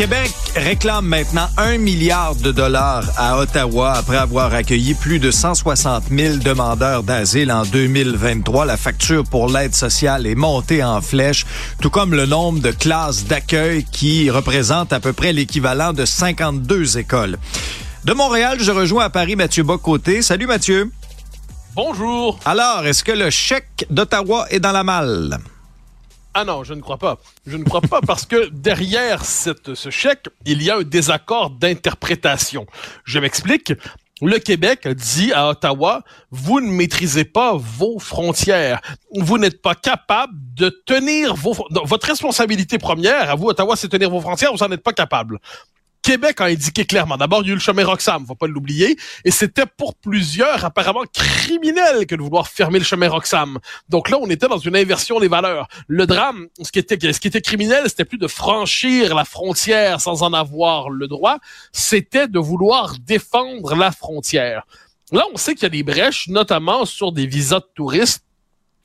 Québec 0.00 0.32
réclame 0.56 1.04
maintenant 1.04 1.46
un 1.58 1.76
milliard 1.76 2.34
de 2.34 2.52
dollars 2.52 3.04
à 3.18 3.38
Ottawa 3.38 3.92
après 3.92 4.16
avoir 4.16 4.54
accueilli 4.54 4.94
plus 4.94 5.18
de 5.18 5.30
160 5.30 6.04
000 6.10 6.36
demandeurs 6.38 7.02
d'asile 7.02 7.52
en 7.52 7.66
2023. 7.66 8.64
La 8.64 8.78
facture 8.78 9.24
pour 9.24 9.50
l'aide 9.50 9.74
sociale 9.74 10.26
est 10.26 10.34
montée 10.34 10.82
en 10.82 11.02
flèche, 11.02 11.44
tout 11.82 11.90
comme 11.90 12.14
le 12.14 12.24
nombre 12.24 12.60
de 12.60 12.70
classes 12.70 13.26
d'accueil 13.26 13.84
qui 13.84 14.30
représente 14.30 14.94
à 14.94 15.00
peu 15.00 15.12
près 15.12 15.34
l'équivalent 15.34 15.92
de 15.92 16.06
52 16.06 16.96
écoles. 16.96 17.36
De 18.06 18.14
Montréal, 18.14 18.56
je 18.58 18.70
rejoins 18.70 19.04
à 19.04 19.10
Paris 19.10 19.36
Mathieu 19.36 19.64
Bocoté. 19.64 20.22
Salut 20.22 20.46
Mathieu. 20.46 20.90
Bonjour. 21.76 22.40
Alors, 22.46 22.86
est-ce 22.86 23.04
que 23.04 23.12
le 23.12 23.28
chèque 23.28 23.84
d'Ottawa 23.90 24.46
est 24.48 24.60
dans 24.60 24.72
la 24.72 24.82
malle? 24.82 25.40
Ah 26.32 26.44
non, 26.44 26.62
je 26.62 26.74
ne 26.74 26.80
crois 26.80 26.98
pas. 26.98 27.18
Je 27.46 27.56
ne 27.56 27.64
crois 27.64 27.80
pas 27.80 28.00
parce 28.00 28.24
que 28.24 28.48
derrière 28.50 29.24
ce 29.24 29.90
chèque, 29.90 30.26
il 30.46 30.62
y 30.62 30.70
a 30.70 30.76
un 30.76 30.82
désaccord 30.82 31.50
d'interprétation. 31.50 32.66
Je 33.04 33.18
m'explique. 33.18 33.72
Le 34.22 34.38
Québec 34.38 34.86
dit 34.86 35.32
à 35.32 35.48
Ottawa, 35.48 36.02
vous 36.30 36.60
ne 36.60 36.70
maîtrisez 36.70 37.24
pas 37.24 37.56
vos 37.56 37.98
frontières. 37.98 38.80
Vous 39.14 39.38
n'êtes 39.38 39.62
pas 39.62 39.74
capable 39.74 40.34
de 40.54 40.68
tenir 40.68 41.34
vos... 41.34 41.56
Votre 41.84 42.08
responsabilité 42.08 42.78
première, 42.78 43.30
à 43.30 43.34
vous, 43.34 43.46
Ottawa, 43.46 43.76
c'est 43.76 43.88
tenir 43.88 44.10
vos 44.10 44.20
frontières, 44.20 44.52
vous 44.52 44.62
n'en 44.64 44.70
êtes 44.70 44.82
pas 44.82 44.92
capable. 44.92 45.38
Québec 46.10 46.40
a 46.40 46.46
indiqué 46.46 46.84
clairement. 46.84 47.16
D'abord, 47.16 47.42
il 47.42 47.46
y 47.46 47.50
a 47.50 47.52
eu 47.52 47.54
le 47.54 47.60
chemin 47.60 47.84
Roxham, 47.84 48.26
faut 48.26 48.34
pas 48.34 48.48
l'oublier, 48.48 48.96
et 49.24 49.30
c'était 49.30 49.64
pour 49.64 49.94
plusieurs 49.94 50.64
apparemment 50.64 51.04
criminel 51.12 52.04
que 52.04 52.16
de 52.16 52.20
vouloir 52.20 52.48
fermer 52.48 52.80
le 52.80 52.84
chemin 52.84 53.08
Roxham. 53.08 53.60
Donc 53.88 54.10
là, 54.10 54.18
on 54.20 54.28
était 54.28 54.48
dans 54.48 54.58
une 54.58 54.74
inversion 54.74 55.20
des 55.20 55.28
valeurs. 55.28 55.68
Le 55.86 56.08
drame, 56.08 56.48
ce 56.60 56.72
qui 56.72 56.80
était, 56.80 57.12
ce 57.12 57.20
qui 57.20 57.28
était 57.28 57.40
criminel, 57.40 57.84
c'était 57.86 58.04
plus 58.04 58.18
de 58.18 58.26
franchir 58.26 59.14
la 59.14 59.24
frontière 59.24 60.00
sans 60.00 60.24
en 60.24 60.32
avoir 60.32 60.90
le 60.90 61.06
droit, 61.06 61.38
c'était 61.70 62.26
de 62.26 62.40
vouloir 62.40 62.96
défendre 62.98 63.76
la 63.76 63.92
frontière. 63.92 64.64
Là, 65.12 65.22
on 65.32 65.36
sait 65.36 65.54
qu'il 65.54 65.62
y 65.62 65.66
a 65.66 65.68
des 65.68 65.84
brèches, 65.84 66.26
notamment 66.26 66.86
sur 66.86 67.12
des 67.12 67.26
visas 67.26 67.60
de 67.60 67.68
touristes 67.72 68.24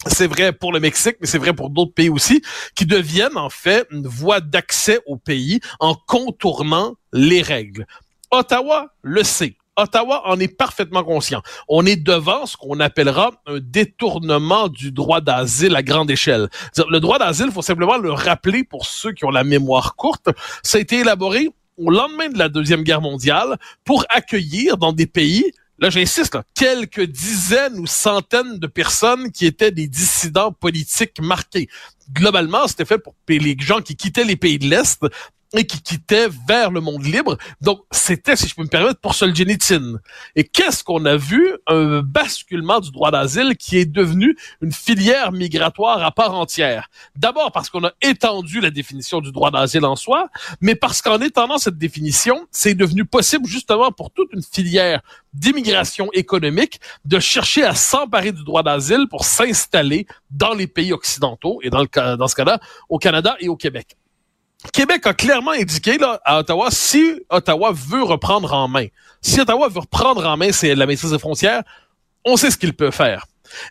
c'est 0.08 0.28
vrai 0.28 0.52
pour 0.52 0.72
le 0.72 0.80
Mexique, 0.80 1.18
mais 1.20 1.28
c'est 1.28 1.38
vrai 1.38 1.54
pour 1.54 1.70
d'autres 1.70 1.94
pays 1.94 2.10
aussi, 2.10 2.42
qui 2.76 2.86
deviennent 2.86 3.38
en 3.38 3.50
fait 3.50 3.88
une 3.92 4.08
voie 4.08 4.40
d'accès 4.40 5.00
au 5.06 5.18
pays 5.18 5.60
en 5.80 5.96
contournant 5.96 6.96
les 7.14 7.42
règles. 7.42 7.86
Ottawa 8.32 8.94
le 9.02 9.24
sait. 9.24 9.56
Ottawa 9.78 10.22
en 10.26 10.40
est 10.40 10.48
parfaitement 10.48 11.04
conscient. 11.04 11.42
On 11.68 11.86
est 11.86 11.98
devant 11.98 12.46
ce 12.46 12.56
qu'on 12.56 12.80
appellera 12.80 13.32
un 13.46 13.60
détournement 13.60 14.70
du 14.70 14.92
droit 14.92 15.20
d'asile 15.20 15.76
à 15.76 15.84
grande 15.84 16.10
échelle. 16.10 16.50
Le 16.90 17.00
droit 17.00 17.20
d'asile, 17.20 17.52
faut 17.52 17.62
simplement 17.62 17.98
le 17.98 18.12
rappeler 18.12 18.64
pour 18.64 18.86
ceux 18.86 19.12
qui 19.12 19.26
ont 19.26 19.32
la 19.32 19.44
mémoire 19.44 19.96
courte, 19.96 20.30
ça 20.64 20.78
a 20.78 20.82
été 20.82 21.00
élaboré 21.00 21.50
au 21.78 21.90
lendemain 21.90 22.30
de 22.30 22.38
la 22.38 22.48
Deuxième 22.48 22.84
Guerre 22.84 23.02
mondiale 23.02 23.58
pour 23.84 24.06
accueillir 24.10 24.78
dans 24.78 24.94
des 24.94 25.08
pays 25.08 25.52
là 25.80 25.90
j'insiste, 25.90 26.38
quelques 26.54 27.02
dizaines 27.02 27.80
ou 27.80 27.88
centaines 27.88 28.60
de 28.60 28.68
personnes 28.68 29.32
qui 29.32 29.46
étaient 29.46 29.72
des 29.72 29.88
dissidents 29.88 30.52
politiques 30.52 31.20
marqués. 31.20 31.68
Globalement, 32.14 32.68
c'était 32.68 32.86
fait 32.86 32.98
pour 32.98 33.16
les 33.28 33.56
gens 33.60 33.82
qui 33.82 33.96
quittaient 33.96 34.24
les 34.24 34.36
pays 34.36 34.60
de 34.60 34.68
l'Est 34.68 35.06
et 35.58 35.66
qui 35.66 35.82
quittait 35.82 36.28
vers 36.48 36.72
le 36.72 36.82
monde 36.82 37.06
libre. 37.06 37.38
Donc, 37.62 37.82
c'était, 37.92 38.36
si 38.36 38.48
je 38.48 38.56
peux 38.56 38.64
me 38.64 38.68
permettre, 38.68 39.00
pour 39.00 39.16
Solzhenitsyn. 39.16 40.00
Et 40.36 40.44
qu'est-ce 40.44 40.84
qu'on 40.84 41.06
a 41.06 41.16
vu? 41.18 41.56
Un 41.68 42.02
basculement 42.02 42.80
du 42.80 42.92
droit 42.92 43.12
d'asile 43.12 43.56
qui 43.58 43.78
est 43.78 43.86
devenu 43.86 44.38
une 44.62 44.72
filière 44.72 45.32
migratoire 45.32 46.04
à 46.04 46.12
part 46.12 46.34
entière. 46.34 46.90
D'abord 47.16 47.52
parce 47.52 47.70
qu'on 47.70 47.84
a 47.86 47.94
étendu 48.02 48.62
la 48.62 48.70
définition 48.70 49.22
du 49.22 49.32
droit 49.32 49.52
d'asile 49.52 49.86
en 49.86 49.96
soi, 49.96 50.30
mais 50.62 50.76
parce 50.76 51.02
qu'en 51.02 51.20
étendant 51.20 51.58
cette 51.58 51.78
définition, 51.78 52.48
c'est 52.52 52.74
devenu 52.74 53.06
possible 53.06 53.46
justement 53.48 53.92
pour 53.92 54.12
toute 54.12 54.32
une 54.34 54.44
filière 54.44 55.02
d'immigration 55.34 56.10
économique 56.14 56.80
de 57.04 57.20
chercher 57.20 57.64
à 57.64 57.76
s'emparer 57.76 58.32
du 58.32 58.44
droit 58.44 58.64
d'asile 58.64 59.08
pour 59.10 59.26
s'installer 59.26 60.08
dans 60.32 60.54
les 60.54 60.68
pays 60.68 60.94
occidentaux 60.94 61.60
et 61.62 61.70
dans, 61.70 61.82
le, 61.82 62.18
dans 62.18 62.28
ce 62.28 62.36
cas-là, 62.36 62.60
au 62.90 62.98
Canada 62.98 63.36
et 63.40 63.50
au 63.50 63.56
Québec. 63.56 63.96
Québec 64.74 65.06
a 65.06 65.14
clairement 65.14 65.52
indiqué 65.52 65.98
là, 65.98 66.20
à 66.26 66.40
Ottawa, 66.40 66.70
si 66.72 67.22
Ottawa 67.30 67.72
veut 67.74 68.04
reprendre 68.04 68.54
en 68.54 68.68
main, 68.68 68.88
si 69.22 69.40
Ottawa 69.40 69.70
veut 69.70 69.80
reprendre 69.80 70.26
en 70.26 70.38
main 70.38 70.52
c'est 70.52 70.74
la 70.76 70.86
maîtrise 70.86 71.12
des 71.12 71.20
frontières, 71.20 71.64
on 72.26 72.38
sait 72.38 72.52
ce 72.52 72.58
qu'il 72.58 72.74
peut 72.74 72.92
faire. 72.92 73.26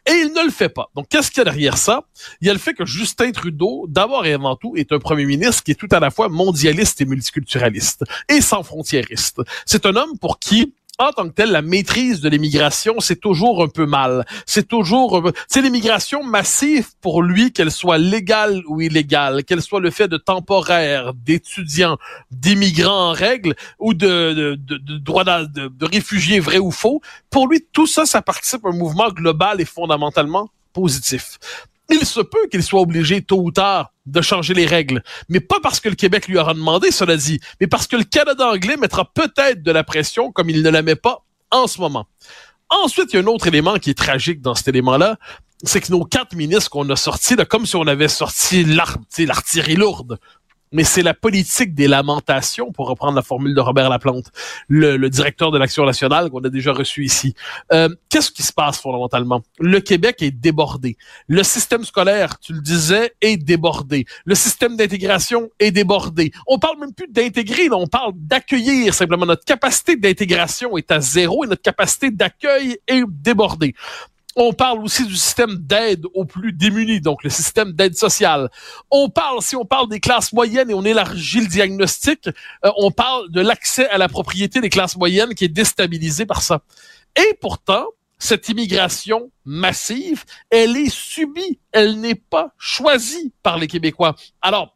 Et 0.07 0.13
il 0.13 0.33
ne 0.33 0.45
le 0.45 0.51
fait 0.51 0.69
pas. 0.69 0.89
Donc, 0.95 1.09
qu'est-ce 1.09 1.31
qu'il 1.31 1.39
y 1.39 1.41
a 1.43 1.45
derrière 1.45 1.77
ça? 1.77 2.05
Il 2.41 2.47
y 2.47 2.51
a 2.51 2.53
le 2.53 2.61
fait 2.61 2.75
que 2.75 2.87
Justin 2.87 3.33
Trudeau, 3.33 3.87
d'abord 3.89 4.25
et 4.25 4.33
avant 4.33 4.55
tout, 4.55 4.75
est 4.77 4.93
un 4.93 5.01
premier 5.01 5.25
ministre 5.25 5.65
qui 5.65 5.73
est 5.73 5.75
tout 5.75 5.89
à 5.91 5.99
la 5.99 6.11
fois 6.11 6.29
mondialiste 6.29 7.01
et 7.01 7.05
multiculturaliste 7.05 8.05
et 8.29 8.41
sans 8.41 8.63
frontiériste. 8.63 9.41
C'est 9.67 9.85
un 9.85 9.97
homme 9.97 10.17
pour 10.19 10.39
qui 10.39 10.73
en 10.99 11.11
tant 11.11 11.29
que 11.29 11.35
tel, 11.35 11.51
la 11.51 11.63
maîtrise 11.63 12.21
de 12.21 12.29
l'immigration, 12.29 13.01
c'est 13.01 13.21
toujours 13.21 13.63
un 13.63 13.69
peu 13.69 13.87
mal. 13.87 14.25
C'est 14.47 14.69
toujours, 14.69 15.31
c'est 15.49 15.61
l'immigration 15.61 16.23
massive 16.23 16.89
pour 17.01 17.23
lui, 17.23 17.53
qu'elle 17.53 17.73
soit 17.73 17.99
légale 17.99 18.63
ou 18.69 18.81
illégale, 18.81 19.45
qu'elle 19.45 19.63
soit 19.63 19.81
le 19.81 19.91
fait 19.91 20.09
de 20.09 20.17
temporaires, 20.17 21.13
d'étudiants, 21.15 21.99
d'immigrants 22.31 23.11
en 23.11 23.13
règle 23.13 23.55
ou 23.79 23.93
de, 23.93 24.57
de, 24.57 24.77
de, 24.77 24.99
droits 24.99 25.25
de, 25.25 25.69
de 25.69 25.85
réfugiés 25.85 26.39
vrais 26.39 26.59
ou 26.59 26.71
faux. 26.71 27.01
Pour 27.31 27.49
lui, 27.49 27.67
tout 27.73 27.87
ça, 27.87 28.07
ça 28.07 28.23
participe 28.23 28.65
à 28.65 28.69
un 28.69 28.73
mouvement 28.73 29.09
global 29.11 29.61
et 29.61 29.65
fondamentalement 29.65 30.51
positif. 30.73 31.39
Il 31.91 32.05
se 32.07 32.21
peut 32.21 32.47
qu'il 32.51 32.63
soit 32.63 32.81
obligé 32.81 33.23
tôt 33.23 33.43
ou 33.43 33.51
tard 33.51 33.93
de 34.07 34.21
changer 34.21 34.55
les 34.55 34.67
règles, 34.67 35.03
mais 35.29 35.41
pas 35.41 35.61
parce 35.63 35.81
que 35.81 35.89
le 35.89 35.95
Québec 35.95 36.29
lui 36.29 36.39
aura 36.39 36.55
demandé, 36.55 36.91
cela 36.91 37.17
dit, 37.17 37.41
mais 37.61 37.67
parce 37.67 37.87
que 37.87 37.97
le 37.97 38.05
Canada 38.05 38.49
anglais 38.51 38.77
mettra 38.77 39.11
peut-être 39.13 39.63
de 39.63 39.71
la 39.71 39.85
pression 39.85 40.33
comme 40.33 40.51
il 40.51 40.63
ne 40.63 40.71
la 40.71 40.83
met 40.83 40.97
pas 40.97 41.25
en 41.51 41.67
ce 41.67 41.81
moment. 41.81 42.07
Ensuite, 42.71 43.13
il 43.13 43.17
y 43.17 43.19
a 43.19 43.23
un 43.23 43.27
autre 43.27 43.47
élément 43.47 43.79
qui 43.79 43.91
est 43.91 43.99
tragique 43.99 44.41
dans 44.41 44.55
cet 44.55 44.69
élément-là, 44.69 45.19
c'est 45.63 45.81
que 45.81 45.91
nos 45.93 46.05
quatre 46.05 46.35
ministres 46.35 46.71
qu'on 46.71 46.89
a 46.91 46.97
sortis, 46.97 47.37
comme 47.49 47.67
si 47.67 47.77
on 47.77 47.87
avait 47.87 48.09
sorti 48.09 48.65
l'artillerie 48.65 49.77
lourde, 49.77 50.19
mais 50.75 50.85
c'est 50.85 51.03
la 51.03 51.15
politique 51.15 51.75
des 51.75 51.89
lamentations, 51.89 52.73
pour 52.73 52.89
reprendre 52.89 53.15
la 53.15 53.23
formule 53.23 53.55
de 53.55 53.61
Robert 53.61 53.89
Laplante, 53.89 54.27
le, 54.69 54.97
le 54.97 55.09
directeur 55.09 55.51
de 55.51 55.59
l'Action 55.59 55.87
nationale 55.87 56.29
qu'on 56.31 56.45
a 56.45 56.51
déjà 56.51 56.73
reçu 56.73 57.05
ici. 57.05 57.35
Euh, 57.73 57.89
Qu'est-ce 58.11 58.31
qui 58.31 58.43
se 58.43 58.53
passe 58.53 58.79
fondamentalement? 58.79 59.43
Le 59.59 59.81
Québec 59.81 60.23
est 60.23 60.31
débordé. 60.31 60.97
Le 61.27 61.43
système 61.43 61.85
scolaire, 61.85 62.39
tu 62.39 62.53
le 62.53 62.61
disais, 62.61 63.13
est 63.21 63.37
débordé. 63.37 64.05
Le 64.25 64.35
système 64.35 64.77
d'intégration 64.77 65.49
est 65.59 65.71
débordé. 65.71 66.33
On 66.47 66.59
parle 66.59 66.79
même 66.79 66.93
plus 66.93 67.09
d'intégrer, 67.09 67.69
on 67.73 67.87
parle 67.87 68.13
d'accueillir 68.15 68.95
simplement. 68.95 69.27
Notre 69.27 69.45
capacité 69.45 69.97
d'intégration 69.97 70.77
est 70.77 70.91
à 70.91 71.01
zéro 71.01 71.45
et 71.45 71.49
notre 71.49 71.63
capacité 71.63 72.11
d'accueil 72.11 72.79
est 72.87 73.05
débordée. 73.09 73.75
On 74.37 74.53
parle 74.53 74.81
aussi 74.81 75.07
du 75.07 75.15
système 75.15 75.57
d'aide 75.57 76.07
aux 76.13 76.25
plus 76.25 76.53
démunis, 76.53 77.01
donc 77.01 77.23
le 77.23 77.31
système 77.31 77.73
d'aide 77.73 77.97
sociale. 77.97 78.51
On 78.91 79.09
parle, 79.09 79.41
si 79.43 79.55
on 79.55 79.65
parle 79.65 79.89
des 79.89 80.01
classes 80.01 80.33
moyennes 80.33 80.71
et 80.71 80.75
on 80.75 80.85
élargit 80.85 81.41
le 81.41 81.47
diagnostic, 81.47 82.27
euh, 82.27 82.71
on 82.77 82.91
parle 82.91 83.31
de 83.31 83.41
l'accès 83.41 83.89
à 83.89 83.99
la 83.99 84.09
propriété 84.09 84.61
des 84.61 84.71
classes 84.71 84.97
moyennes 84.97 85.35
qui 85.35 85.45
est 85.45 85.49
déstabilisé 85.49 86.27
par 86.27 86.43
ça. 86.43 86.63
Et 87.17 87.39
pourtant, 87.41 87.87
cette 88.19 88.49
immigration 88.49 89.31
massive, 89.45 90.25
elle 90.51 90.77
est 90.77 90.91
subie, 90.91 91.61
elle 91.73 92.01
n'est 92.01 92.15
pas 92.15 92.53
choisie 92.59 93.33
par 93.43 93.59
les 93.59 93.67
Québécois. 93.67 94.17
Alors, 94.43 94.74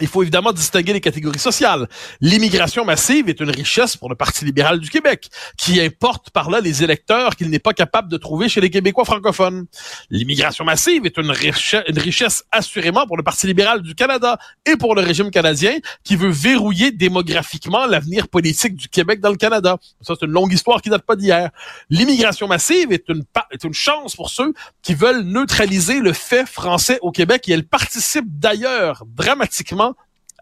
il 0.00 0.08
faut 0.08 0.22
évidemment 0.22 0.52
distinguer 0.52 0.92
les 0.92 1.00
catégories 1.00 1.38
sociales. 1.38 1.88
L'immigration 2.20 2.84
massive 2.84 3.28
est 3.28 3.40
une 3.40 3.50
richesse 3.50 3.96
pour 3.96 4.08
le 4.08 4.14
Parti 4.14 4.44
libéral 4.44 4.80
du 4.80 4.90
Québec, 4.90 5.28
qui 5.56 5.80
importe 5.80 6.30
par 6.30 6.50
là 6.50 6.60
les 6.60 6.82
électeurs 6.82 7.36
qu'il 7.36 7.50
n'est 7.50 7.58
pas 7.58 7.72
capable 7.72 8.08
de 8.08 8.16
trouver 8.16 8.48
chez 8.48 8.60
les 8.60 8.70
Québécois 8.70 9.04
francophones. 9.04 9.66
L'immigration 10.10 10.64
massive 10.64 11.06
est 11.06 11.16
une, 11.18 11.30
richesse, 11.30 12.44
assurément 12.50 13.06
pour 13.06 13.16
le 13.16 13.22
Parti 13.22 13.46
libéral 13.46 13.82
du 13.82 13.94
Canada 13.94 14.38
et 14.66 14.76
pour 14.76 14.94
le 14.94 15.02
régime 15.02 15.30
canadien, 15.30 15.78
qui 16.04 16.16
veut 16.16 16.30
verrouiller 16.30 16.90
démographiquement 16.92 17.86
l'avenir 17.86 18.28
politique 18.28 18.76
du 18.76 18.88
Québec 18.88 19.20
dans 19.20 19.30
le 19.30 19.36
Canada. 19.36 19.78
Ça, 20.00 20.14
c'est 20.18 20.26
une 20.26 20.32
longue 20.32 20.52
histoire 20.52 20.82
qui 20.82 20.90
date 20.90 21.02
pas 21.02 21.16
d'hier. 21.16 21.50
L'immigration 21.88 22.48
massive 22.48 22.92
est 22.92 23.08
une, 23.08 23.22
est 23.50 23.64
une 23.64 23.74
chance 23.74 24.16
pour 24.16 24.30
ceux 24.30 24.52
qui 24.82 24.94
veulent 24.94 25.22
neutraliser 25.22 26.00
le 26.00 26.12
fait 26.12 26.46
français 26.46 26.98
au 27.02 27.10
Québec 27.10 27.48
et 27.48 27.52
elle 27.52 27.66
participe 27.66 28.24
d'ailleurs 28.26 29.04
dramatiquement 29.06 29.89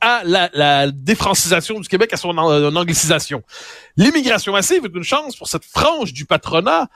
à 0.00 0.22
la, 0.24 0.90
défrancisation 0.90 1.80
du 1.80 1.88
Québec, 1.88 2.12
à 2.12 2.16
son 2.16 2.36
anglicisation. 2.36 3.42
L'immigration 3.96 4.52
massive 4.52 4.84
est 4.84 4.96
une 4.96 5.04
chance 5.04 5.36
pour 5.36 5.48
cette 5.48 5.64
frange 5.64 6.12
du 6.12 6.24
patronat 6.24 6.88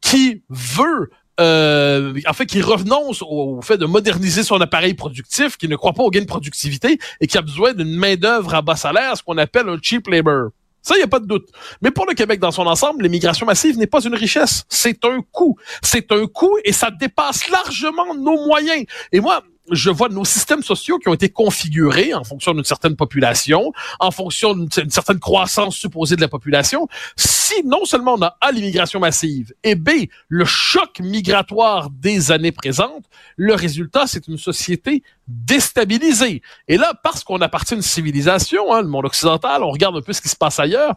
qui 0.00 0.42
veut 0.48 1.10
euh, 1.40 2.12
en 2.26 2.32
fait, 2.34 2.44
qui 2.44 2.60
renonce 2.60 3.22
au, 3.22 3.60
fait 3.62 3.78
de 3.78 3.86
moderniser 3.86 4.42
son 4.42 4.60
appareil 4.60 4.92
productif, 4.92 5.56
qui 5.56 5.68
ne 5.68 5.76
croit 5.76 5.94
pas 5.94 6.02
au 6.02 6.10
gain 6.10 6.20
de 6.20 6.26
productivité 6.26 6.98
et 7.20 7.26
qui 7.26 7.38
a 7.38 7.42
besoin 7.42 7.72
d'une 7.72 7.96
main 7.96 8.16
d'œuvre 8.16 8.54
à 8.54 8.60
bas 8.60 8.76
salaire, 8.76 9.16
ce 9.16 9.22
qu'on 9.22 9.38
appelle 9.38 9.68
un 9.68 9.78
cheap 9.80 10.06
labor. 10.08 10.50
Ça, 10.82 10.94
il 10.96 10.98
n'y 10.98 11.04
a 11.04 11.08
pas 11.08 11.20
de 11.20 11.26
doute. 11.26 11.48
Mais 11.82 11.90
pour 11.90 12.06
le 12.06 12.14
Québec 12.14 12.40
dans 12.40 12.50
son 12.50 12.66
ensemble, 12.66 13.02
l'immigration 13.02 13.46
massive 13.46 13.78
n'est 13.78 13.86
pas 13.86 14.02
une 14.02 14.14
richesse. 14.14 14.64
C'est 14.68 15.04
un 15.04 15.20
coût. 15.30 15.56
C'est 15.82 16.10
un 16.12 16.26
coût 16.26 16.56
et 16.64 16.72
ça 16.72 16.90
dépasse 16.90 17.48
largement 17.48 18.14
nos 18.14 18.46
moyens. 18.46 18.84
Et 19.12 19.20
moi, 19.20 19.42
je 19.70 19.90
vois 19.90 20.08
nos 20.08 20.24
systèmes 20.24 20.62
sociaux 20.62 20.98
qui 20.98 21.08
ont 21.08 21.14
été 21.14 21.28
configurés 21.28 22.14
en 22.14 22.24
fonction 22.24 22.54
d'une 22.54 22.64
certaine 22.64 22.96
population, 22.96 23.72
en 23.98 24.10
fonction 24.10 24.54
d'une 24.54 24.90
certaine 24.90 25.18
croissance 25.18 25.76
supposée 25.76 26.16
de 26.16 26.20
la 26.20 26.28
population. 26.28 26.88
Si 27.16 27.64
non 27.64 27.84
seulement 27.84 28.14
on 28.14 28.22
a 28.22 28.36
A, 28.40 28.52
l'immigration 28.52 29.00
massive, 29.00 29.52
et 29.62 29.74
B, 29.74 29.90
le 30.28 30.44
choc 30.44 31.00
migratoire 31.00 31.90
des 31.90 32.30
années 32.32 32.52
présentes, 32.52 33.04
le 33.36 33.54
résultat, 33.54 34.06
c'est 34.06 34.28
une 34.28 34.38
société 34.38 35.02
déstabilisée. 35.26 36.42
Et 36.68 36.76
là, 36.76 36.94
parce 37.02 37.24
qu'on 37.24 37.40
appartient 37.40 37.74
à 37.74 37.76
une 37.76 37.82
civilisation, 37.82 38.72
hein, 38.72 38.82
le 38.82 38.88
monde 38.88 39.06
occidental, 39.06 39.62
on 39.62 39.70
regarde 39.70 39.96
un 39.96 40.02
peu 40.02 40.12
ce 40.12 40.20
qui 40.20 40.28
se 40.28 40.36
passe 40.36 40.58
ailleurs, 40.58 40.94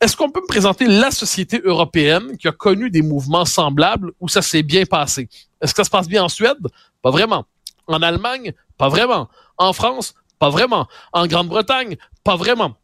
est-ce 0.00 0.16
qu'on 0.16 0.30
peut 0.30 0.40
me 0.40 0.46
présenter 0.46 0.86
la 0.86 1.10
société 1.10 1.60
européenne 1.62 2.36
qui 2.38 2.48
a 2.48 2.52
connu 2.52 2.90
des 2.90 3.02
mouvements 3.02 3.44
semblables 3.44 4.12
où 4.18 4.28
ça 4.28 4.40
s'est 4.40 4.62
bien 4.62 4.84
passé? 4.86 5.28
Est-ce 5.60 5.74
que 5.74 5.76
ça 5.76 5.84
se 5.84 5.90
passe 5.90 6.08
bien 6.08 6.24
en 6.24 6.28
Suède? 6.28 6.56
Pas 7.02 7.10
vraiment. 7.10 7.44
En 7.90 8.02
Allemagne, 8.02 8.52
pas 8.78 8.88
vraiment. 8.88 9.28
En 9.58 9.72
France, 9.72 10.14
pas 10.38 10.48
vraiment. 10.48 10.86
En 11.12 11.26
Grande-Bretagne, 11.26 11.96
pas 12.22 12.36
vraiment. 12.36 12.76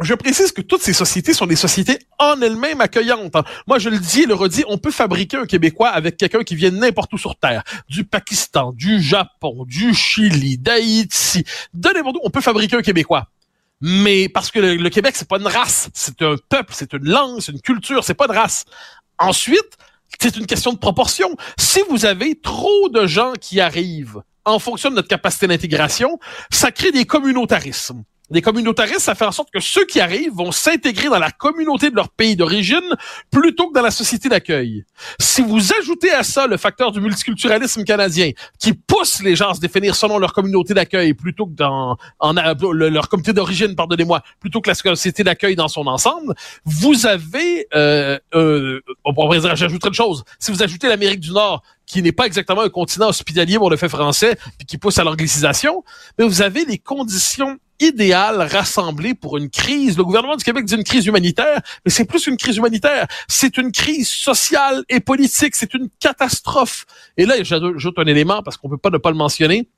Je 0.00 0.14
précise 0.14 0.52
que 0.52 0.62
toutes 0.62 0.82
ces 0.82 0.92
sociétés 0.92 1.32
sont 1.32 1.46
des 1.46 1.56
sociétés 1.56 1.98
en 2.18 2.40
elles-mêmes 2.40 2.80
accueillantes. 2.80 3.34
Moi, 3.66 3.78
je 3.78 3.88
le 3.90 3.98
dis 3.98 4.22
et 4.22 4.26
le 4.26 4.34
redis, 4.34 4.64
on 4.68 4.78
peut 4.78 4.90
fabriquer 4.90 5.36
un 5.36 5.46
Québécois 5.46 5.88
avec 5.88 6.16
quelqu'un 6.16 6.42
qui 6.42 6.54
vient 6.54 6.70
n'importe 6.70 7.12
où 7.12 7.18
sur 7.18 7.36
Terre. 7.36 7.62
Du 7.88 8.04
Pakistan, 8.04 8.72
du 8.72 9.00
Japon, 9.00 9.64
du 9.66 9.94
Chili, 9.94 10.58
d'Haïti. 10.58 11.44
De 11.74 11.90
n'importe 11.90 12.16
où, 12.16 12.20
on 12.24 12.30
peut 12.30 12.40
fabriquer 12.42 12.76
un 12.76 12.82
Québécois. 12.82 13.28
Mais 13.82 14.28
parce 14.30 14.50
que 14.50 14.58
le, 14.58 14.76
le 14.76 14.90
Québec, 14.90 15.14
c'est 15.16 15.28
pas 15.28 15.38
une 15.38 15.46
race, 15.46 15.90
c'est 15.92 16.20
un 16.22 16.36
peuple, 16.48 16.72
c'est 16.74 16.94
une 16.94 17.08
langue, 17.08 17.40
c'est 17.40 17.52
une 17.52 17.60
culture, 17.60 18.04
c'est 18.04 18.14
pas 18.14 18.26
de 18.26 18.32
race. 18.32 18.64
Ensuite, 19.18 19.78
c'est 20.18 20.36
une 20.36 20.46
question 20.46 20.72
de 20.72 20.78
proportion. 20.78 21.36
Si 21.58 21.80
vous 21.90 22.06
avez 22.06 22.38
trop 22.38 22.88
de 22.88 23.06
gens 23.06 23.32
qui 23.38 23.60
arrivent 23.60 24.22
en 24.46 24.58
fonction 24.58 24.90
de 24.90 24.94
notre 24.94 25.08
capacité 25.08 25.46
d'intégration, 25.46 26.18
ça 26.50 26.70
crée 26.70 26.92
des 26.92 27.04
communautarismes. 27.04 28.04
Les 28.30 28.42
communautaristes, 28.42 29.00
ça 29.00 29.14
fait 29.14 29.24
en 29.24 29.30
sorte 29.30 29.50
que 29.52 29.60
ceux 29.60 29.84
qui 29.84 30.00
arrivent 30.00 30.34
vont 30.34 30.50
s'intégrer 30.50 31.08
dans 31.08 31.18
la 31.18 31.30
communauté 31.30 31.90
de 31.90 31.94
leur 31.94 32.08
pays 32.08 32.34
d'origine 32.34 32.82
plutôt 33.30 33.68
que 33.68 33.74
dans 33.74 33.82
la 33.82 33.92
société 33.92 34.28
d'accueil. 34.28 34.84
Si 35.20 35.42
vous 35.42 35.72
ajoutez 35.72 36.10
à 36.10 36.24
ça 36.24 36.48
le 36.48 36.56
facteur 36.56 36.90
du 36.90 37.00
multiculturalisme 37.00 37.84
canadien 37.84 38.32
qui 38.58 38.72
pousse 38.72 39.22
les 39.22 39.36
gens 39.36 39.50
à 39.50 39.54
se 39.54 39.60
définir 39.60 39.94
selon 39.94 40.18
leur 40.18 40.32
communauté 40.32 40.74
d'accueil 40.74 41.14
plutôt 41.14 41.46
que 41.46 41.54
dans 41.54 41.96
leur 42.20 43.08
communauté 43.08 43.32
d'origine, 43.32 43.76
pardonnez-moi, 43.76 44.22
plutôt 44.40 44.60
que 44.60 44.70
la 44.70 44.74
société 44.74 45.22
d'accueil 45.22 45.54
dans 45.54 45.68
son 45.68 45.86
ensemble, 45.86 46.34
vous 46.64 47.06
avez, 47.06 47.68
euh, 47.76 48.18
euh, 48.34 48.80
j'ajouterai 49.54 49.88
une 49.88 49.94
chose, 49.94 50.24
si 50.40 50.50
vous 50.50 50.64
ajoutez 50.64 50.88
l'Amérique 50.88 51.20
du 51.20 51.30
Nord 51.30 51.62
qui 51.86 52.02
n'est 52.02 52.12
pas 52.12 52.26
exactement 52.26 52.62
un 52.62 52.68
continent 52.68 53.08
hospitalier 53.08 53.58
pour 53.58 53.70
le 53.70 53.76
fait 53.76 53.88
français, 53.88 54.36
puis 54.58 54.66
qui 54.66 54.78
pousse 54.78 54.98
à 54.98 55.04
l'anglicisation, 55.04 55.84
mais 56.18 56.24
vous 56.26 56.42
avez 56.42 56.64
les 56.64 56.78
conditions 56.78 57.58
idéales 57.80 58.42
rassemblées 58.42 59.14
pour 59.14 59.36
une 59.36 59.50
crise. 59.50 59.96
Le 59.96 60.04
gouvernement 60.04 60.36
du 60.36 60.44
Québec 60.44 60.64
dit 60.64 60.74
une 60.74 60.84
crise 60.84 61.06
humanitaire, 61.06 61.60
mais 61.84 61.90
c'est 61.90 62.04
plus 62.04 62.26
une 62.26 62.36
crise 62.36 62.56
humanitaire. 62.56 63.06
C'est 63.28 63.58
une 63.58 63.70
crise 63.70 64.08
sociale 64.08 64.84
et 64.88 65.00
politique. 65.00 65.54
C'est 65.54 65.74
une 65.74 65.88
catastrophe. 66.00 66.86
Et 67.16 67.26
là, 67.26 67.42
j'ajoute 67.42 67.98
un 67.98 68.06
élément 68.06 68.42
parce 68.42 68.56
qu'on 68.56 68.68
peut 68.68 68.78
pas 68.78 68.90
ne 68.90 68.98
pas 68.98 69.10
le 69.10 69.16
mentionner. 69.16 69.68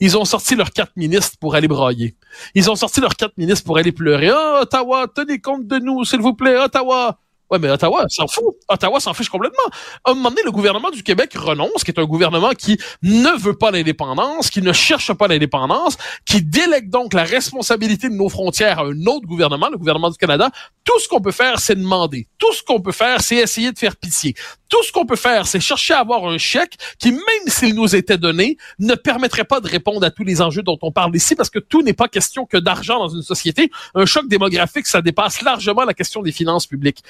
Ils 0.00 0.16
ont 0.16 0.24
sorti 0.24 0.54
leurs 0.54 0.70
quatre 0.70 0.96
ministres 0.96 1.36
pour 1.38 1.54
aller 1.54 1.68
brailler. 1.68 2.14
Ils 2.54 2.70
ont 2.70 2.76
sorti 2.76 3.00
leurs 3.00 3.16
quatre 3.16 3.36
ministres 3.36 3.64
pour 3.64 3.76
aller 3.76 3.92
pleurer. 3.92 4.30
Ah, 4.30 4.60
Ottawa, 4.62 5.06
tenez 5.12 5.40
compte 5.40 5.66
de 5.66 5.78
nous, 5.78 6.04
s'il 6.04 6.20
vous 6.20 6.34
plaît, 6.34 6.56
Ottawa. 6.56 7.18
Ouais, 7.54 7.60
mais 7.60 7.70
Ottawa 7.70 8.04
s'en 8.08 8.26
fout. 8.26 8.56
Ottawa 8.68 8.98
s'en 8.98 9.14
fiche 9.14 9.28
complètement. 9.28 9.62
À 10.04 10.10
un 10.10 10.14
moment 10.14 10.30
donné, 10.30 10.42
le 10.44 10.50
gouvernement 10.50 10.90
du 10.90 11.04
Québec 11.04 11.34
renonce, 11.36 11.84
qui 11.84 11.92
est 11.92 12.00
un 12.00 12.04
gouvernement 12.04 12.50
qui 12.50 12.76
ne 13.02 13.30
veut 13.38 13.56
pas 13.56 13.70
l'indépendance, 13.70 14.50
qui 14.50 14.60
ne 14.60 14.72
cherche 14.72 15.12
pas 15.12 15.28
l'indépendance, 15.28 15.96
qui 16.26 16.42
délègue 16.42 16.90
donc 16.90 17.14
la 17.14 17.22
responsabilité 17.22 18.08
de 18.08 18.14
nos 18.14 18.28
frontières 18.28 18.80
à 18.80 18.82
un 18.82 19.06
autre 19.06 19.28
gouvernement, 19.28 19.68
le 19.68 19.78
gouvernement 19.78 20.10
du 20.10 20.16
Canada. 20.16 20.50
Tout 20.82 20.98
ce 20.98 21.06
qu'on 21.06 21.20
peut 21.20 21.30
faire, 21.30 21.60
c'est 21.60 21.76
demander. 21.76 22.26
Tout 22.38 22.52
ce 22.52 22.64
qu'on 22.64 22.80
peut 22.80 22.90
faire, 22.90 23.20
c'est 23.20 23.36
essayer 23.36 23.70
de 23.70 23.78
faire 23.78 23.94
pitié. 23.94 24.34
Tout 24.68 24.82
ce 24.82 24.90
qu'on 24.90 25.06
peut 25.06 25.14
faire, 25.14 25.46
c'est 25.46 25.60
chercher 25.60 25.94
à 25.94 26.00
avoir 26.00 26.26
un 26.26 26.38
chèque 26.38 26.76
qui, 26.98 27.12
même 27.12 27.46
s'il 27.46 27.76
nous 27.76 27.94
était 27.94 28.18
donné, 28.18 28.56
ne 28.80 28.96
permettrait 28.96 29.44
pas 29.44 29.60
de 29.60 29.68
répondre 29.68 30.04
à 30.04 30.10
tous 30.10 30.24
les 30.24 30.42
enjeux 30.42 30.62
dont 30.62 30.78
on 30.82 30.90
parle 30.90 31.14
ici, 31.14 31.36
parce 31.36 31.50
que 31.50 31.60
tout 31.60 31.82
n'est 31.82 31.92
pas 31.92 32.08
question 32.08 32.46
que 32.46 32.56
d'argent 32.56 32.98
dans 32.98 33.10
une 33.10 33.22
société. 33.22 33.70
Un 33.94 34.06
choc 34.06 34.26
démographique, 34.26 34.88
ça 34.88 35.00
dépasse 35.00 35.42
largement 35.42 35.84
la 35.84 35.94
question 35.94 36.20
des 36.20 36.32
finances 36.32 36.66
publiques. 36.66 37.04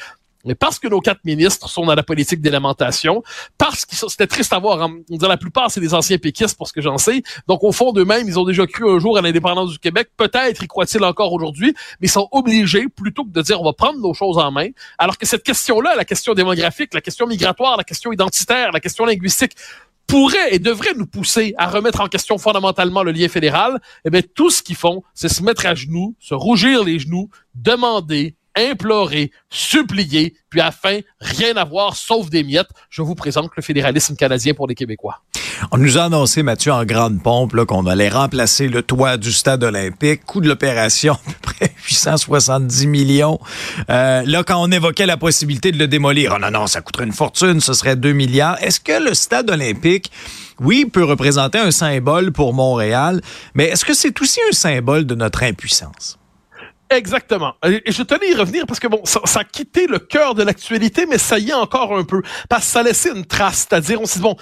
Mais 0.44 0.54
parce 0.54 0.78
que 0.78 0.88
nos 0.88 1.00
quatre 1.00 1.24
ministres 1.24 1.68
sont 1.68 1.86
dans 1.86 1.94
la 1.94 2.02
politique 2.02 2.40
d'élémentation, 2.40 3.22
parce 3.58 3.84
que 3.84 3.94
c'était 3.94 4.26
triste 4.26 4.52
à 4.52 4.58
voir, 4.58 4.82
hein. 4.82 4.98
on 5.10 5.16
dit 5.16 5.26
la 5.26 5.36
plupart 5.36 5.70
c'est 5.70 5.80
des 5.80 5.94
anciens 5.94 6.18
péquistes 6.18 6.56
pour 6.56 6.68
ce 6.68 6.72
que 6.72 6.80
j'en 6.80 6.98
sais, 6.98 7.22
donc 7.48 7.64
au 7.64 7.72
fond 7.72 7.92
d'eux-mêmes, 7.92 8.26
ils 8.28 8.38
ont 8.38 8.44
déjà 8.44 8.66
cru 8.66 8.88
un 8.88 8.98
jour 8.98 9.16
à 9.16 9.22
l'indépendance 9.22 9.70
du 9.70 9.78
Québec, 9.78 10.08
peut-être 10.16 10.62
y 10.62 10.66
croient-ils 10.66 11.02
encore 11.04 11.32
aujourd'hui, 11.32 11.74
mais 12.00 12.08
ils 12.08 12.10
sont 12.10 12.28
obligés, 12.32 12.86
plutôt 12.88 13.24
que 13.24 13.30
de 13.30 13.42
dire 13.42 13.60
on 13.60 13.64
va 13.64 13.72
prendre 13.72 13.98
nos 14.00 14.14
choses 14.14 14.38
en 14.38 14.50
main, 14.50 14.68
alors 14.98 15.18
que 15.18 15.26
cette 15.26 15.42
question-là, 15.42 15.94
la 15.96 16.04
question 16.04 16.34
démographique, 16.34 16.94
la 16.94 17.00
question 17.00 17.26
migratoire, 17.26 17.76
la 17.76 17.84
question 17.84 18.12
identitaire, 18.12 18.72
la 18.72 18.80
question 18.80 19.04
linguistique, 19.04 19.52
pourrait 20.06 20.54
et 20.54 20.58
devrait 20.58 20.94
nous 20.94 21.06
pousser 21.06 21.54
à 21.56 21.68
remettre 21.68 22.00
en 22.00 22.08
question 22.08 22.38
fondamentalement 22.38 23.02
le 23.02 23.12
lien 23.12 23.28
fédéral, 23.28 23.80
eh 24.04 24.10
bien, 24.10 24.20
tout 24.34 24.50
ce 24.50 24.62
qu'ils 24.62 24.76
font, 24.76 25.02
c'est 25.14 25.28
se 25.28 25.42
mettre 25.42 25.66
à 25.66 25.74
genoux, 25.74 26.14
se 26.20 26.34
rougir 26.34 26.84
les 26.84 26.98
genoux, 26.98 27.30
demander, 27.54 28.34
implorer, 28.56 29.30
supplier, 29.50 30.34
puis 30.50 30.60
afin 30.60 31.00
rien 31.20 31.56
avoir 31.56 31.96
sauf 31.96 32.30
des 32.30 32.44
miettes, 32.44 32.68
je 32.90 33.02
vous 33.02 33.14
présente 33.14 33.50
le 33.56 33.62
fédéralisme 33.62 34.16
canadien 34.16 34.54
pour 34.54 34.66
les 34.66 34.74
Québécois. 34.74 35.22
On 35.70 35.78
nous 35.78 35.98
a 35.98 36.04
annoncé, 36.04 36.42
Mathieu, 36.42 36.72
en 36.72 36.84
grande 36.84 37.22
pompe, 37.22 37.64
qu'on 37.64 37.86
allait 37.86 38.08
remplacer 38.08 38.68
le 38.68 38.82
toit 38.82 39.16
du 39.16 39.32
stade 39.32 39.62
olympique. 39.64 40.24
Coût 40.24 40.40
de 40.40 40.48
l'opération, 40.48 41.14
à 41.26 41.30
peu 41.30 41.34
près 41.42 41.72
870 41.86 42.86
millions. 42.86 43.38
Euh, 43.90 44.22
là, 44.26 44.42
quand 44.44 44.62
on 44.62 44.70
évoquait 44.70 45.06
la 45.06 45.16
possibilité 45.16 45.72
de 45.72 45.78
le 45.78 45.88
démolir, 45.88 46.34
oh 46.36 46.38
non, 46.40 46.50
non, 46.50 46.66
ça 46.66 46.80
coûterait 46.80 47.04
une 47.04 47.12
fortune, 47.12 47.60
ce 47.60 47.72
serait 47.72 47.96
2 47.96 48.12
milliards. 48.12 48.62
Est-ce 48.62 48.80
que 48.80 49.02
le 49.02 49.14
stade 49.14 49.50
olympique, 49.50 50.10
oui, 50.60 50.84
peut 50.84 51.04
représenter 51.04 51.58
un 51.58 51.70
symbole 51.70 52.32
pour 52.32 52.54
Montréal, 52.54 53.20
mais 53.54 53.64
est-ce 53.64 53.84
que 53.84 53.94
c'est 53.94 54.20
aussi 54.20 54.40
un 54.50 54.54
symbole 54.54 55.06
de 55.06 55.14
notre 55.14 55.42
impuissance? 55.42 56.18
Exactement. 56.94 57.54
Et 57.64 57.90
je 57.90 58.02
tenais 58.02 58.26
à 58.26 58.30
y 58.30 58.34
revenir 58.34 58.66
parce 58.66 58.78
que 58.78 58.86
bon, 58.86 59.00
ça, 59.04 59.20
ça 59.24 59.42
le 59.88 59.98
cœur 59.98 60.34
de 60.34 60.42
l'actualité, 60.42 61.06
mais 61.06 61.18
ça 61.18 61.38
y 61.38 61.50
est 61.50 61.54
encore 61.54 61.96
un 61.96 62.04
peu. 62.04 62.22
Parce 62.48 62.66
que 62.66 62.70
ça 62.70 62.80
a 62.80 62.82
laissé 62.84 63.10
une 63.10 63.24
trace. 63.24 63.66
C'est-à-dire, 63.68 64.00
on 64.00 64.06
s'est 64.06 64.20
dit, 64.20 64.22
bon, 64.22 64.36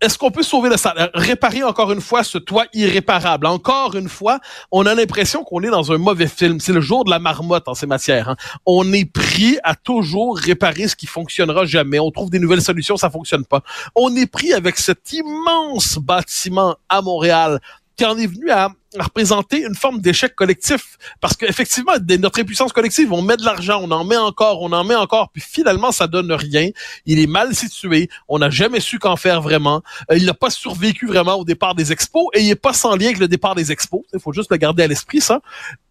est-ce 0.00 0.18
qu'on 0.18 0.30
peut 0.30 0.42
sauver 0.42 0.70
le 0.70 0.76
stade? 0.76 1.10
Réparer 1.14 1.64
encore 1.64 1.90
une 1.92 2.00
fois 2.00 2.22
ce 2.22 2.38
toit 2.38 2.66
irréparable. 2.72 3.46
Encore 3.46 3.96
une 3.96 4.08
fois, 4.08 4.38
on 4.70 4.86
a 4.86 4.94
l'impression 4.94 5.42
qu'on 5.44 5.62
est 5.62 5.70
dans 5.70 5.92
un 5.92 5.98
mauvais 5.98 6.28
film. 6.28 6.60
C'est 6.60 6.72
le 6.72 6.80
jour 6.80 7.04
de 7.04 7.10
la 7.10 7.18
marmotte 7.18 7.66
en 7.68 7.74
ces 7.74 7.86
matières. 7.86 8.28
Hein. 8.30 8.36
On 8.66 8.92
est 8.92 9.10
pris 9.10 9.58
à 9.64 9.74
toujours 9.74 10.36
réparer 10.36 10.88
ce 10.88 10.96
qui 10.96 11.06
fonctionnera 11.06 11.64
jamais. 11.64 11.98
On 11.98 12.10
trouve 12.10 12.30
des 12.30 12.38
nouvelles 12.38 12.62
solutions, 12.62 12.96
ça 12.96 13.10
fonctionne 13.10 13.44
pas. 13.44 13.62
On 13.96 14.14
est 14.14 14.30
pris 14.30 14.52
avec 14.52 14.78
cet 14.78 15.12
immense 15.12 15.98
bâtiment 15.98 16.76
à 16.88 17.02
Montréal 17.02 17.60
qui 18.00 18.06
en 18.06 18.16
est 18.16 18.26
venu 18.26 18.50
à, 18.50 18.70
représenter 18.98 19.62
une 19.62 19.74
forme 19.74 20.00
d'échec 20.00 20.34
collectif. 20.34 20.96
Parce 21.20 21.36
qu'effectivement, 21.36 21.92
notre 22.18 22.40
impuissance 22.40 22.72
collective, 22.72 23.12
on 23.12 23.20
met 23.20 23.36
de 23.36 23.44
l'argent, 23.44 23.78
on 23.82 23.90
en 23.90 24.04
met 24.04 24.16
encore, 24.16 24.62
on 24.62 24.72
en 24.72 24.84
met 24.84 24.94
encore, 24.94 25.30
puis 25.30 25.42
finalement, 25.46 25.92
ça 25.92 26.06
donne 26.06 26.32
rien. 26.32 26.70
Il 27.04 27.18
est 27.18 27.26
mal 27.26 27.54
situé, 27.54 28.08
on 28.26 28.38
n'a 28.38 28.48
jamais 28.48 28.80
su 28.80 28.98
qu'en 28.98 29.16
faire 29.16 29.42
vraiment. 29.42 29.82
Euh, 30.10 30.16
il 30.16 30.24
n'a 30.24 30.32
pas 30.32 30.48
survécu 30.48 31.06
vraiment 31.06 31.34
au 31.34 31.44
départ 31.44 31.74
des 31.74 31.92
expos, 31.92 32.28
et 32.32 32.40
il 32.40 32.48
n'est 32.48 32.54
pas 32.54 32.72
sans 32.72 32.96
lien 32.96 33.08
avec 33.08 33.18
le 33.18 33.28
départ 33.28 33.54
des 33.54 33.70
expos. 33.70 34.00
Il 34.14 34.18
faut 34.18 34.32
juste 34.32 34.50
le 34.50 34.56
garder 34.56 34.82
à 34.82 34.86
l'esprit, 34.86 35.20
ça. 35.20 35.42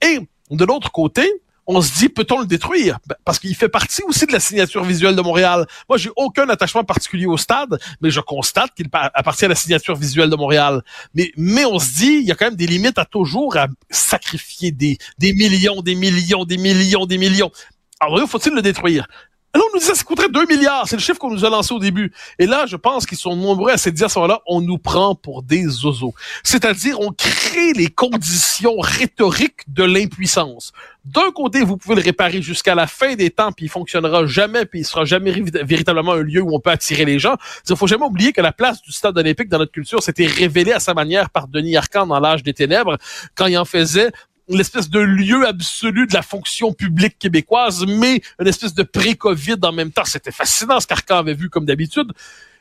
Et 0.02 0.20
de 0.50 0.66
l'autre 0.66 0.92
côté, 0.92 1.32
on 1.72 1.82
se 1.82 1.94
dit, 1.94 2.10
peut-on 2.10 2.40
le 2.40 2.48
détruire? 2.48 2.98
Ben, 3.06 3.16
parce 3.24 3.38
qu'il 3.38 3.56
fait 3.56 3.70
partie 3.70 4.02
aussi 4.02 4.26
de 4.26 4.32
la 4.32 4.40
signature 4.40 4.84
visuelle 4.84 5.16
de 5.16 5.22
Montréal. 5.22 5.68
Moi, 5.88 6.00
j'ai 6.00 6.10
aucun 6.16 6.50
attachement 6.50 6.84
particulier 6.84 7.28
au 7.28 7.38
stade, 7.38 7.80
mais 8.02 8.10
je 8.10 8.20
constate 8.22 8.74
qu'il 8.74 8.88
appartient 8.92 9.46
à 9.46 9.50
la 9.50 9.56
signature 9.56 9.96
visuelle 9.96 10.32
de 10.32 10.36
Montréal. 10.36 10.82
Mais, 11.14 11.32
mais 11.38 11.66
on 11.66 11.78
se 11.78 11.96
dit, 11.96 12.18
il 12.22 12.26
y 12.26 12.32
a 12.32 12.36
quand 12.36 12.46
même 12.46 12.56
des 12.56 12.66
limites 12.66 12.98
à 12.98 13.06
toujours 13.06 13.56
à 13.56 13.68
sacrifier 13.92 14.72
des, 14.72 14.98
des 15.20 15.32
millions, 15.34 15.82
des 15.84 15.94
millions, 15.94 16.44
des 16.44 16.58
millions, 16.58 17.06
des 17.06 17.20
millions. 17.20 17.52
Alors, 18.00 18.28
faut-il 18.28 18.54
le 18.54 18.64
détruire? 18.64 19.08
Alors, 19.52 19.66
on 19.72 19.74
nous 19.74 19.80
disait 19.80 19.94
que 19.94 19.98
ça 19.98 20.04
coûterait 20.04 20.30
2 20.30 20.46
milliards. 20.46 20.88
C'est 20.88 20.96
le 20.96 21.02
chiffre 21.02 21.18
qu'on 21.18 21.32
nous 21.32 21.44
a 21.44 21.50
lancé 21.50 21.74
au 21.74 21.80
début. 21.80 22.14
Et 22.38 22.46
là, 22.46 22.68
je 22.68 22.76
pense 22.76 23.08
qu'ils 23.08 23.18
sont 23.18 23.36
nombreux 23.36 23.72
à 23.72 23.78
se 23.78 23.90
dire 23.90 24.06
à 24.06 24.10
ce 24.10 24.20
moment-là, 24.20 24.42
on 24.46 24.62
nous 24.62 24.78
prend 24.78 25.16
pour 25.16 25.42
des 25.42 25.86
oiseaux. 25.86 26.14
C'est-à-dire, 26.44 27.00
on 27.00 27.12
crée 27.12 27.74
les 27.74 27.88
conditions 27.88 28.76
rhétoriques 28.80 29.62
de 29.68 29.84
l'impuissance. 29.84 30.72
D'un 31.06 31.32
côté, 31.32 31.64
vous 31.64 31.78
pouvez 31.78 31.96
le 31.96 32.02
réparer 32.02 32.44
jusqu'à 32.44 32.76
la 32.76 32.86
fin 32.86 33.16
des 33.16 33.32
temps, 33.32 33.52
puis 33.52 33.66
il 33.66 33.70
fonctionnera 33.70 34.28
jamais, 34.28 34.66
puis 34.66 34.82
il 34.82 34.86
sera 34.86 35.06
jamais 35.06 35.32
véritablement 35.64 36.12
un 36.12 36.22
lieu 36.22 36.42
où 36.42 36.54
on 36.54 36.60
peut 36.60 36.70
attirer 36.70 37.06
les 37.06 37.18
gens. 37.18 37.36
Il 37.68 37.76
faut 37.76 37.88
jamais 37.88 38.06
oublier 38.06 38.34
que 38.34 38.42
la 38.42 38.52
place 38.52 38.82
du 38.84 38.92
stade 38.92 39.18
olympique 39.18 39.50
dans 39.50 39.58
notre 39.58 39.72
culture 39.72 40.04
s'était 40.04 40.28
révélée 40.28 40.74
à 40.74 40.80
sa 40.80 40.94
manière 40.94 41.32
par 41.32 41.48
Denis 41.48 41.76
Arcand 41.76 42.06
dans 42.06 42.20
l'âge 42.20 42.44
des 42.44 42.54
ténèbres, 42.54 42.98
quand 43.34 43.48
il 43.48 43.58
en 43.58 43.66
faisait 43.66 44.12
l'espèce 44.50 44.90
de 44.90 45.00
lieu 45.00 45.48
absolu 45.48 46.08
de 46.08 46.14
la 46.14 46.22
fonction 46.22 46.74
publique 46.74 47.18
québécoise, 47.20 47.86
mais 47.88 48.22
une 48.40 48.48
espèce 48.48 48.74
de 48.74 48.84
pré-Covid 48.84 49.58
en 49.64 49.72
même 49.72 49.92
temps. 49.92 50.06
C'était 50.06 50.32
fascinant 50.32 50.80
ce 50.80 50.88
qu'Arcan 50.88 51.18
avait 51.18 51.34
vu 51.34 51.50
comme 51.50 51.66
d'habitude. 51.66 52.12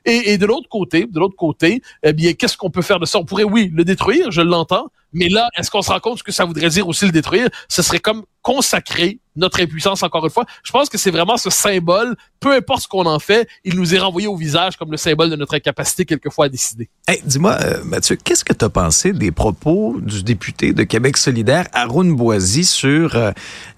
Et, 0.09 0.38
de 0.38 0.47
l'autre 0.47 0.69
côté, 0.69 1.07
de 1.07 1.21
l'autre 1.21 1.37
côté, 1.37 1.83
eh 2.03 2.12
bien, 2.12 2.33
qu'est-ce 2.33 2.57
qu'on 2.57 2.71
peut 2.71 2.83
faire 2.83 2.99
de 2.99 3.05
ça? 3.05 3.19
On 3.19 3.25
pourrait, 3.25 3.45
oui, 3.45 3.71
le 3.75 3.85
détruire, 3.85 4.31
je 4.31 4.41
l'entends, 4.41 4.88
mais 5.12 5.29
là, 5.29 5.49
est-ce 5.57 5.71
qu'on 5.71 5.83
se 5.83 5.91
rend 5.91 6.00
compte 6.00 6.19
ce 6.19 6.23
que 6.23 6.33
ça 6.33 6.45
voudrait 6.45 6.69
dire 6.69 6.88
aussi 6.88 7.05
le 7.05 7.12
détruire? 7.12 7.49
Ce 7.69 7.83
serait 7.83 7.99
comme 7.99 8.25
consacrer 8.43 9.19
notre 9.37 9.61
impuissance 9.61 10.03
encore 10.03 10.25
une 10.25 10.31
fois. 10.31 10.47
Je 10.62 10.73
pense 10.73 10.88
que 10.88 10.97
c'est 10.97 11.11
vraiment 11.11 11.37
ce 11.37 11.50
symbole, 11.50 12.17
peu 12.41 12.55
importe 12.55 12.83
ce 12.83 12.88
qu'on 12.88 13.05
en 13.05 13.19
fait, 13.19 13.47
il 13.65 13.77
nous 13.77 13.95
est 13.95 13.99
renvoyé 13.99 14.27
au 14.27 14.37
visage 14.37 14.77
comme 14.77 14.91
le 14.91 14.97
symbole 14.97 15.29
de 15.31 15.37
notre 15.37 15.55
incapacité 15.55 16.05
quelquefois 16.05 16.47
à 16.47 16.49
décider. 16.49 16.88
Dis-moi, 17.25 17.59
euh, 17.61 17.85
Mathieu, 17.85 18.17
qu'est-ce 18.17 18.45
que 18.45 18.55
tu 18.55 18.65
as 18.65 18.71
pensé 18.71 19.12
des 19.12 19.31
propos 19.31 19.97
du 20.00 20.23
député 20.23 20.73
de 20.73 20.83
Québec 20.83 21.19
solidaire, 21.19 21.67
Arun 21.73 22.12
Boisy, 22.12 22.65
sur 22.65 23.17
euh, 23.17 23.33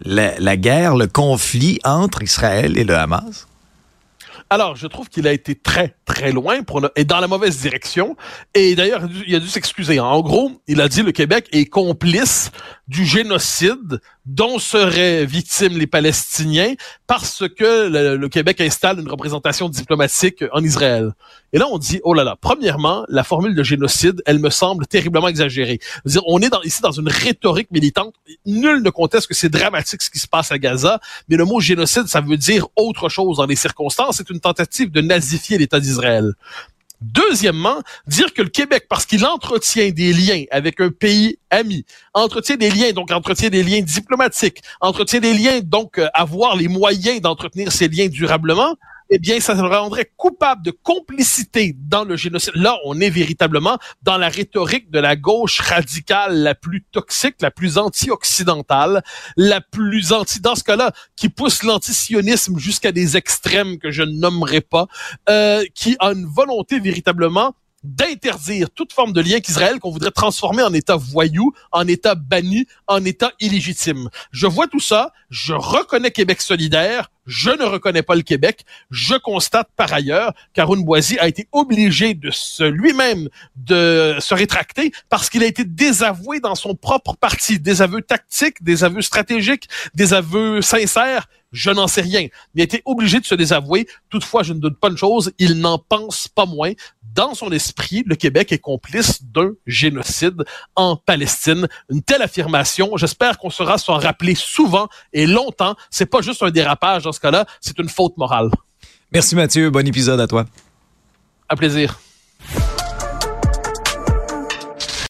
la 0.04 0.56
guerre, 0.56 0.96
le 0.96 1.08
conflit 1.08 1.80
entre 1.84 2.22
Israël 2.22 2.78
et 2.78 2.84
le 2.84 2.94
Hamas? 2.94 3.48
Alors, 4.52 4.74
je 4.74 4.88
trouve 4.88 5.08
qu'il 5.08 5.28
a 5.28 5.32
été 5.32 5.54
très, 5.54 5.94
très 6.04 6.32
loin 6.32 6.58
et 6.96 7.04
dans 7.04 7.20
la 7.20 7.28
mauvaise 7.28 7.60
direction. 7.60 8.16
Et 8.52 8.74
d'ailleurs, 8.74 9.02
il 9.24 9.36
a 9.36 9.38
dû 9.38 9.46
s'excuser. 9.46 10.00
En 10.00 10.20
gros, 10.22 10.60
il 10.66 10.80
a 10.80 10.88
dit 10.88 11.04
le 11.04 11.12
Québec 11.12 11.48
est 11.52 11.66
complice 11.66 12.50
du 12.88 13.04
génocide 13.04 14.00
dont 14.26 14.58
seraient 14.58 15.24
victimes 15.24 15.78
les 15.78 15.86
Palestiniens 15.86 16.74
parce 17.06 17.44
que 17.48 18.16
le, 18.16 18.28
Québec 18.28 18.60
installe 18.60 19.00
une 19.00 19.10
représentation 19.10 19.68
diplomatique 19.68 20.44
en 20.52 20.62
Israël. 20.62 21.12
Et 21.52 21.58
là, 21.58 21.66
on 21.70 21.78
dit, 21.78 22.00
oh 22.04 22.14
là 22.14 22.22
là, 22.22 22.36
premièrement, 22.40 23.04
la 23.08 23.24
formule 23.24 23.54
de 23.54 23.62
génocide, 23.62 24.22
elle 24.26 24.38
me 24.38 24.50
semble 24.50 24.86
terriblement 24.86 25.28
exagérée. 25.28 25.80
-dire, 26.06 26.22
on 26.26 26.40
est 26.40 26.50
ici 26.64 26.80
dans 26.82 26.92
une 26.92 27.08
rhétorique 27.08 27.70
militante. 27.70 28.14
Nul 28.46 28.82
ne 28.82 28.90
conteste 28.90 29.26
que 29.26 29.34
c'est 29.34 29.48
dramatique 29.48 30.02
ce 30.02 30.10
qui 30.10 30.18
se 30.18 30.28
passe 30.28 30.52
à 30.52 30.58
Gaza, 30.58 31.00
mais 31.28 31.36
le 31.36 31.44
mot 31.44 31.60
génocide, 31.60 32.06
ça 32.06 32.20
veut 32.20 32.36
dire 32.36 32.66
autre 32.76 33.08
chose 33.08 33.38
dans 33.38 33.46
les 33.46 33.56
circonstances. 33.56 34.16
C'est 34.18 34.30
une 34.30 34.40
tentative 34.40 34.90
de 34.90 35.00
nazifier 35.00 35.58
l'État 35.58 35.80
d'Israël. 35.80 36.34
Deuxièmement, 37.00 37.82
dire 38.06 38.34
que 38.34 38.42
le 38.42 38.50
Québec, 38.50 38.84
parce 38.88 39.06
qu'il 39.06 39.24
entretient 39.24 39.90
des 39.90 40.12
liens 40.12 40.44
avec 40.50 40.80
un 40.80 40.90
pays 40.90 41.38
ami, 41.48 41.86
entretient 42.12 42.56
des 42.56 42.70
liens, 42.70 42.92
donc 42.92 43.10
entretient 43.10 43.48
des 43.48 43.62
liens 43.62 43.80
diplomatiques, 43.80 44.60
entretient 44.82 45.20
des 45.20 45.32
liens, 45.32 45.60
donc 45.62 45.98
euh, 45.98 46.08
avoir 46.12 46.56
les 46.56 46.68
moyens 46.68 47.22
d'entretenir 47.22 47.72
ces 47.72 47.88
liens 47.88 48.08
durablement, 48.08 48.76
eh 49.10 49.18
bien, 49.18 49.40
ça 49.40 49.54
rendrait 49.54 50.10
coupable 50.16 50.62
de 50.62 50.70
complicité 50.70 51.76
dans 51.76 52.04
le 52.04 52.16
génocide. 52.16 52.52
Là, 52.54 52.76
on 52.84 53.00
est 53.00 53.10
véritablement 53.10 53.78
dans 54.02 54.16
la 54.16 54.28
rhétorique 54.28 54.90
de 54.90 55.00
la 55.00 55.16
gauche 55.16 55.60
radicale 55.60 56.38
la 56.38 56.54
plus 56.54 56.84
toxique, 56.92 57.36
la 57.40 57.50
plus 57.50 57.76
anti-occidentale, 57.76 59.02
la 59.36 59.60
plus 59.60 60.12
anti, 60.12 60.40
dans 60.40 60.54
ce 60.54 60.64
cas-là, 60.64 60.92
qui 61.16 61.28
pousse 61.28 61.64
l'antisionisme 61.64 62.58
jusqu'à 62.58 62.92
des 62.92 63.16
extrêmes 63.16 63.78
que 63.78 63.90
je 63.90 64.02
ne 64.02 64.12
nommerai 64.12 64.60
pas, 64.60 64.86
euh, 65.28 65.64
qui 65.74 65.96
a 65.98 66.12
une 66.12 66.26
volonté 66.26 66.78
véritablement 66.78 67.54
d'interdire 67.82 68.70
toute 68.70 68.92
forme 68.92 69.12
de 69.12 69.20
lien 69.20 69.40
qu'Israël 69.40 69.78
qu'on 69.78 69.90
voudrait 69.90 70.10
transformer 70.10 70.62
en 70.62 70.72
État 70.72 70.96
voyou, 70.96 71.52
en 71.72 71.86
État 71.86 72.14
banni, 72.14 72.66
en 72.86 73.04
État 73.04 73.32
illégitime. 73.40 74.08
Je 74.32 74.46
vois 74.46 74.66
tout 74.66 74.80
ça, 74.80 75.12
je 75.30 75.54
reconnais 75.54 76.10
Québec 76.10 76.40
solidaire, 76.40 77.10
je 77.26 77.50
ne 77.50 77.64
reconnais 77.64 78.02
pas 78.02 78.16
le 78.16 78.22
Québec. 78.22 78.64
Je 78.90 79.14
constate 79.14 79.68
par 79.76 79.92
ailleurs 79.92 80.32
qu'Arun 80.52 80.80
Boisy 80.80 81.18
a 81.18 81.28
été 81.28 81.46
obligé 81.52 82.14
de 82.14 82.30
se 82.30 82.64
lui-même 82.64 83.28
de 83.56 84.16
se 84.18 84.34
rétracter 84.34 84.92
parce 85.08 85.30
qu'il 85.30 85.44
a 85.44 85.46
été 85.46 85.64
désavoué 85.64 86.40
dans 86.40 86.56
son 86.56 86.74
propre 86.74 87.14
parti. 87.16 87.60
Des 87.60 87.82
aveux 87.82 88.02
tactiques, 88.02 88.62
des 88.62 88.82
aveux 88.84 89.02
stratégiques, 89.02 89.68
des 89.94 90.12
aveux 90.12 90.60
sincères. 90.60 91.28
Je 91.52 91.70
n'en 91.70 91.88
sais 91.88 92.02
rien. 92.02 92.28
Il 92.54 92.60
a 92.60 92.64
été 92.64 92.82
obligé 92.84 93.20
de 93.20 93.24
se 93.24 93.34
désavouer. 93.34 93.86
Toutefois, 94.08 94.42
je 94.42 94.52
ne 94.52 94.60
doute 94.60 94.78
pas 94.78 94.88
une 94.88 94.96
chose, 94.96 95.32
il 95.38 95.60
n'en 95.60 95.78
pense 95.78 96.28
pas 96.28 96.46
moins 96.46 96.72
dans 97.14 97.34
son 97.34 97.50
esprit, 97.50 98.02
le 98.06 98.14
Québec 98.14 98.52
est 98.52 98.58
complice 98.58 99.22
d'un 99.24 99.52
génocide 99.66 100.44
en 100.76 100.96
Palestine. 100.96 101.68
Une 101.90 102.02
telle 102.02 102.22
affirmation, 102.22 102.96
j'espère 102.96 103.38
qu'on 103.38 103.50
sera 103.50 103.78
s'en 103.78 103.98
rappeler 103.98 104.34
souvent 104.34 104.88
et 105.12 105.26
longtemps. 105.26 105.74
C'est 105.90 106.06
pas 106.06 106.20
juste 106.20 106.42
un 106.42 106.50
dérapage 106.50 107.04
dans 107.04 107.12
ce 107.12 107.20
cas-là, 107.20 107.46
c'est 107.60 107.78
une 107.78 107.88
faute 107.88 108.16
morale. 108.16 108.50
Merci 109.12 109.34
Mathieu, 109.34 109.70
bon 109.70 109.86
épisode 109.86 110.20
à 110.20 110.26
toi. 110.26 110.46
À 111.48 111.56
plaisir. 111.56 111.98